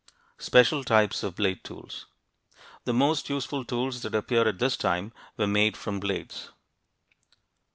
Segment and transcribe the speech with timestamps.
[0.39, 2.07] SPECIAL TYPES OF BLADE TOOLS
[2.85, 6.49] The most useful tools that appear at this time were made from blades.